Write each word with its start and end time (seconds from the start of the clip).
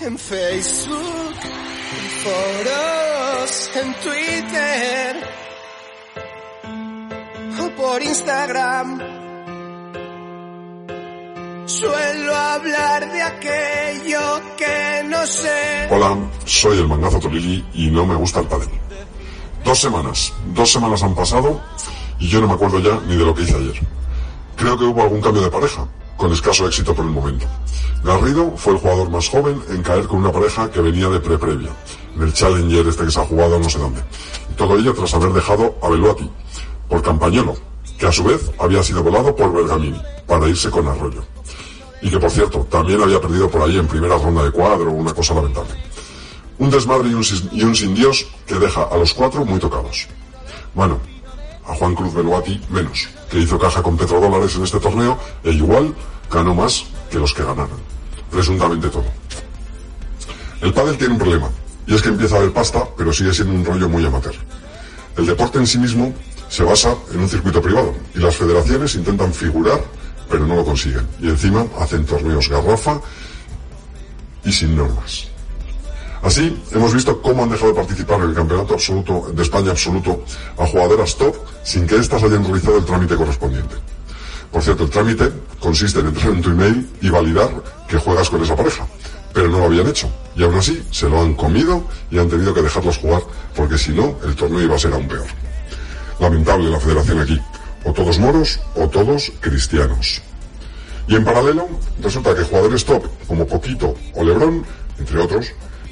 en 0.00 0.18
Facebook, 0.18 1.34
en 1.42 2.10
foros, 2.22 3.70
en 3.74 3.94
Twitter 4.00 5.16
o 7.60 7.70
por 7.76 8.02
Instagram. 8.02 9.00
Suelo 11.66 12.36
hablar 12.36 13.12
de 13.12 13.22
aquello 13.22 14.40
que 14.56 15.02
no 15.08 15.26
sé. 15.26 15.88
Hola, 15.90 16.16
soy 16.44 16.78
el 16.78 16.88
mangazo 16.88 17.18
Tolili 17.18 17.64
y 17.74 17.90
no 17.90 18.06
me 18.06 18.14
gusta 18.14 18.40
el 18.40 18.46
pádel. 18.46 18.68
Dos 19.64 19.80
semanas, 19.80 20.32
dos 20.54 20.70
semanas 20.70 21.02
han 21.02 21.14
pasado 21.14 21.60
y 22.18 22.28
yo 22.28 22.40
no 22.40 22.48
me 22.48 22.54
acuerdo 22.54 22.78
ya 22.78 23.00
ni 23.08 23.16
de 23.16 23.24
lo 23.24 23.34
que 23.34 23.42
hice 23.42 23.56
ayer. 23.56 23.80
Creo 24.56 24.78
que 24.78 24.84
hubo 24.84 25.02
algún 25.02 25.20
cambio 25.20 25.42
de 25.42 25.50
pareja, 25.50 25.86
con 26.16 26.32
escaso 26.32 26.66
éxito 26.66 26.94
por 26.94 27.04
el 27.04 27.10
momento. 27.10 27.46
Garrido 28.04 28.52
fue 28.56 28.74
el 28.74 28.78
jugador 28.78 29.10
más 29.10 29.28
joven 29.28 29.60
en 29.70 29.82
caer 29.82 30.06
con 30.06 30.18
una 30.18 30.32
pareja 30.32 30.70
que 30.70 30.80
venía 30.80 31.08
de 31.08 31.20
pre-previa, 31.20 31.70
en 32.14 32.22
el 32.22 32.32
Challenger 32.32 32.86
este 32.86 33.04
que 33.04 33.10
se 33.10 33.20
ha 33.20 33.24
jugado 33.24 33.58
no 33.58 33.68
sé 33.68 33.78
dónde. 33.78 34.02
Todo 34.56 34.78
ello 34.78 34.94
tras 34.94 35.12
haber 35.14 35.32
dejado 35.32 35.76
a 35.82 35.88
Beluati, 35.88 36.30
por 36.88 37.02
Campañolo, 37.02 37.56
que 37.98 38.06
a 38.06 38.12
su 38.12 38.24
vez 38.24 38.50
había 38.58 38.82
sido 38.82 39.02
volado 39.02 39.34
por 39.34 39.52
Bergamini, 39.52 40.00
para 40.26 40.48
irse 40.48 40.70
con 40.70 40.86
Arroyo. 40.86 41.24
Y 42.00 42.10
que 42.10 42.18
por 42.18 42.30
cierto, 42.30 42.66
también 42.70 43.02
había 43.02 43.20
perdido 43.20 43.50
por 43.50 43.62
ahí 43.62 43.78
en 43.78 43.86
primera 43.86 44.18
ronda 44.18 44.44
de 44.44 44.50
cuadro, 44.50 44.92
una 44.92 45.12
cosa 45.12 45.34
lamentable. 45.34 45.74
Un 46.58 46.70
desmadre 46.70 47.08
y 47.08 47.62
un 47.64 47.74
sin 47.74 47.94
Dios 47.94 48.26
que 48.46 48.54
deja 48.54 48.84
a 48.84 48.96
los 48.96 49.12
cuatro 49.12 49.44
muy 49.44 49.58
tocados. 49.58 50.06
Bueno, 50.74 51.00
a 51.68 51.74
Juan 51.74 51.94
Cruz 51.94 52.14
Beluati 52.14 52.60
menos, 52.70 53.08
que 53.30 53.38
hizo 53.38 53.58
caja 53.58 53.82
con 53.82 53.96
petrodólares 53.96 54.54
en 54.56 54.64
este 54.64 54.80
torneo 54.80 55.18
e 55.42 55.50
igual 55.50 55.94
ganó 56.30 56.54
más 56.54 56.84
que 57.10 57.18
los 57.18 57.32
que 57.34 57.42
ganaron. 57.42 57.78
Presuntamente 58.30 58.88
todo. 58.88 59.06
El 60.60 60.72
pádel 60.72 60.96
tiene 60.96 61.14
un 61.14 61.18
problema, 61.18 61.50
y 61.86 61.94
es 61.94 62.02
que 62.02 62.08
empieza 62.08 62.36
a 62.36 62.38
haber 62.38 62.52
pasta, 62.52 62.84
pero 62.96 63.12
sigue 63.12 63.32
siendo 63.32 63.54
un 63.54 63.64
rollo 63.64 63.88
muy 63.88 64.04
amateur. 64.04 64.34
El 65.16 65.26
deporte 65.26 65.58
en 65.58 65.66
sí 65.66 65.78
mismo 65.78 66.14
se 66.48 66.64
basa 66.64 66.94
en 67.12 67.20
un 67.20 67.28
circuito 67.28 67.60
privado, 67.60 67.94
y 68.14 68.18
las 68.18 68.36
federaciones 68.36 68.94
intentan 68.94 69.32
figurar, 69.32 69.82
pero 70.30 70.46
no 70.46 70.56
lo 70.56 70.64
consiguen. 70.64 71.06
Y 71.20 71.28
encima 71.28 71.66
hacen 71.78 72.04
torneos 72.04 72.48
garrafa 72.48 73.00
y 74.44 74.52
sin 74.52 74.76
normas. 74.76 75.28
Así, 76.22 76.62
hemos 76.72 76.94
visto 76.94 77.20
cómo 77.20 77.42
han 77.42 77.50
dejado 77.50 77.72
de 77.72 77.76
participar 77.76 78.20
en 78.20 78.30
el 78.30 78.34
campeonato 78.34 78.74
absoluto 78.74 79.30
de 79.32 79.42
España 79.42 79.70
absoluto 79.70 80.24
a 80.58 80.66
jugadoras 80.66 81.16
top 81.16 81.36
sin 81.62 81.86
que 81.86 81.96
éstas 81.96 82.22
hayan 82.22 82.44
realizado 82.44 82.78
el 82.78 82.84
trámite 82.84 83.16
correspondiente. 83.16 83.76
Por 84.50 84.62
cierto, 84.62 84.84
el 84.84 84.90
trámite 84.90 85.32
consiste 85.60 86.00
en 86.00 86.06
entrar 86.06 86.32
en 86.32 86.42
tu 86.42 86.50
email 86.50 86.88
y 87.00 87.10
validar 87.10 87.50
que 87.88 87.98
juegas 87.98 88.30
con 88.30 88.42
esa 88.42 88.56
pareja. 88.56 88.86
Pero 89.32 89.48
no 89.48 89.58
lo 89.58 89.64
habían 89.66 89.86
hecho. 89.86 90.08
Y 90.34 90.42
aún 90.44 90.54
así, 90.54 90.82
se 90.90 91.08
lo 91.08 91.20
han 91.20 91.34
comido 91.34 91.84
y 92.10 92.18
han 92.18 92.28
tenido 92.28 92.54
que 92.54 92.62
dejarlos 92.62 92.96
jugar 92.96 93.22
porque 93.54 93.76
si 93.76 93.92
no, 93.92 94.16
el 94.24 94.34
torneo 94.34 94.62
iba 94.62 94.76
a 94.76 94.78
ser 94.78 94.94
aún 94.94 95.06
peor. 95.06 95.26
Lamentable 96.18 96.70
la 96.70 96.80
federación 96.80 97.20
aquí. 97.20 97.38
O 97.84 97.92
todos 97.92 98.18
moros 98.18 98.58
o 98.74 98.88
todos 98.88 99.30
cristianos. 99.40 100.22
Y 101.06 101.14
en 101.14 101.24
paralelo, 101.24 101.68
resulta 102.00 102.34
que 102.34 102.42
jugadores 102.42 102.84
top 102.84 103.04
como 103.28 103.46
Poquito 103.46 103.94
o 104.14 104.24
Lebrón, 104.24 104.64
entre 104.98 105.20
otros, 105.20 105.46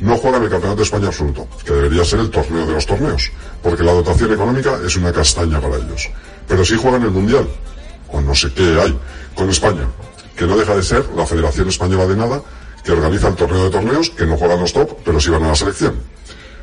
no 0.00 0.16
juegan 0.16 0.42
el 0.42 0.50
Campeonato 0.50 0.78
de 0.78 0.84
España 0.84 1.06
absoluto, 1.08 1.48
que 1.64 1.72
debería 1.72 2.04
ser 2.04 2.20
el 2.20 2.30
torneo 2.30 2.66
de 2.66 2.72
los 2.72 2.86
torneos, 2.86 3.30
porque 3.62 3.82
la 3.82 3.92
dotación 3.92 4.32
económica 4.32 4.78
es 4.84 4.96
una 4.96 5.12
castaña 5.12 5.60
para 5.60 5.76
ellos. 5.76 6.08
Pero 6.46 6.64
sí 6.64 6.76
juegan 6.76 7.02
el 7.02 7.10
Mundial, 7.10 7.48
o 8.12 8.20
no 8.20 8.34
sé 8.34 8.52
qué 8.52 8.80
hay, 8.80 8.98
con 9.34 9.50
España, 9.50 9.88
que 10.36 10.46
no 10.46 10.56
deja 10.56 10.76
de 10.76 10.82
ser 10.82 11.04
la 11.16 11.26
Federación 11.26 11.68
Española 11.68 12.06
de 12.06 12.16
Nada, 12.16 12.42
que 12.84 12.92
organiza 12.92 13.28
el 13.28 13.34
torneo 13.34 13.64
de 13.64 13.70
torneos, 13.70 14.10
que 14.10 14.24
no 14.24 14.36
juegan 14.36 14.60
los 14.60 14.72
top, 14.72 14.96
pero 15.04 15.20
sí 15.20 15.30
van 15.30 15.44
a 15.44 15.48
la 15.48 15.54
selección. 15.54 15.96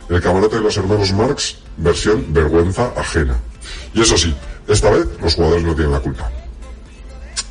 El 0.09 0.22
camarote 0.22 0.55
de 0.58 0.61
los 0.61 0.77
hermanos 0.77 1.11
Marx, 1.14 1.58
versión 1.77 2.33
vergüenza 2.33 2.92
ajena. 2.95 3.36
Y 3.94 4.02
eso 4.02 4.17
sí, 4.17 4.33
esta 4.67 4.89
vez 4.92 5.08
los 5.21 5.36
jugadores 5.36 5.64
no 5.64 5.76
tienen 5.76 5.92
la 5.92 5.99
culpa. 5.99 6.31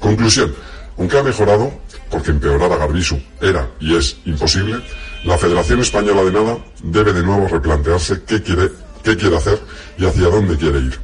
Conclusión, 0.01 0.55
aunque 0.99 1.19
ha 1.19 1.23
mejorado, 1.23 1.73
porque 2.11 2.31
empeorar 2.31 2.73
a 2.73 2.77
Garbisu 2.77 3.21
era 3.41 3.69
y 3.81 3.97
es 3.97 4.17
imposible, 4.25 4.83
la 5.25 5.39
Federación 5.39 5.81
Española 5.81 6.23
de 6.23 6.33
Nada 6.33 6.59
debe 6.83 7.13
de 7.13 7.23
nuevo 7.23 7.49
replantearse 7.49 8.23
qué 8.27 8.43
quiere, 8.43 8.71
qué 9.03 9.17
quiere 9.17 9.37
hacer 9.37 9.59
y 9.99 10.05
hacia 10.05 10.29
dónde 10.29 10.57
quiere 10.57 10.79
ir. 10.79 10.99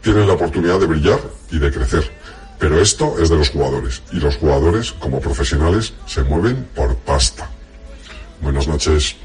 Tienen 0.00 0.26
la 0.26 0.34
oportunidad 0.34 0.80
de 0.80 0.86
brillar 0.86 1.20
y 1.50 1.58
de 1.58 1.70
crecer, 1.70 2.10
pero 2.58 2.80
esto 2.80 3.16
es 3.20 3.28
de 3.28 3.36
los 3.36 3.50
jugadores 3.50 4.02
y 4.10 4.16
los 4.16 4.36
jugadores 4.36 4.92
como 4.92 5.20
profesionales 5.20 5.92
se 6.06 6.22
mueven 6.22 6.66
por 6.74 6.96
pasta. 6.96 7.50
Buenas 8.40 8.66
noches. 8.66 9.16